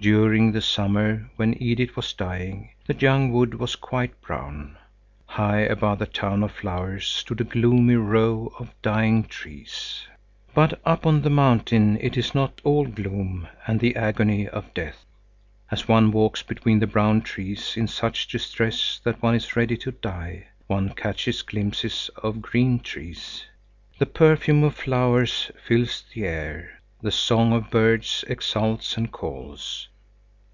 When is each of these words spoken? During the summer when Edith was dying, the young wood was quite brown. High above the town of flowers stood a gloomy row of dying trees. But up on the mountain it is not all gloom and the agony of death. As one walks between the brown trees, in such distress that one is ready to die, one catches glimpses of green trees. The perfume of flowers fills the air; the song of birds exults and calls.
During 0.00 0.52
the 0.52 0.60
summer 0.62 1.28
when 1.34 1.60
Edith 1.60 1.96
was 1.96 2.12
dying, 2.12 2.70
the 2.86 2.94
young 2.94 3.32
wood 3.32 3.54
was 3.54 3.74
quite 3.74 4.20
brown. 4.20 4.78
High 5.26 5.62
above 5.62 5.98
the 5.98 6.06
town 6.06 6.44
of 6.44 6.52
flowers 6.52 7.04
stood 7.08 7.40
a 7.40 7.44
gloomy 7.44 7.96
row 7.96 8.52
of 8.60 8.72
dying 8.80 9.24
trees. 9.24 10.06
But 10.54 10.80
up 10.84 11.04
on 11.04 11.22
the 11.22 11.30
mountain 11.30 11.98
it 12.00 12.16
is 12.16 12.32
not 12.32 12.60
all 12.62 12.86
gloom 12.86 13.48
and 13.66 13.80
the 13.80 13.96
agony 13.96 14.46
of 14.46 14.72
death. 14.72 15.04
As 15.68 15.88
one 15.88 16.12
walks 16.12 16.44
between 16.44 16.78
the 16.78 16.86
brown 16.86 17.20
trees, 17.22 17.76
in 17.76 17.88
such 17.88 18.28
distress 18.28 19.00
that 19.02 19.20
one 19.20 19.34
is 19.34 19.56
ready 19.56 19.76
to 19.78 19.90
die, 19.90 20.46
one 20.68 20.90
catches 20.90 21.42
glimpses 21.42 22.08
of 22.22 22.40
green 22.40 22.78
trees. 22.78 23.44
The 23.98 24.06
perfume 24.06 24.62
of 24.62 24.76
flowers 24.76 25.50
fills 25.66 26.04
the 26.14 26.24
air; 26.24 26.74
the 27.00 27.10
song 27.12 27.52
of 27.52 27.70
birds 27.70 28.24
exults 28.26 28.96
and 28.96 29.12
calls. 29.12 29.86